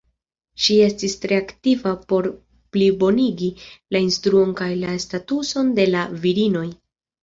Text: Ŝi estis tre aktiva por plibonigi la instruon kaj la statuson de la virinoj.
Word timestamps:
Ŝi 0.63 0.77
estis 0.85 1.13
tre 1.25 1.37
aktiva 1.41 1.93
por 2.13 2.31
plibonigi 2.79 3.53
la 3.95 4.05
instruon 4.09 4.59
kaj 4.65 4.75
la 4.85 4.99
statuson 5.09 5.75
de 5.81 5.91
la 5.97 6.13
virinoj. 6.29 6.69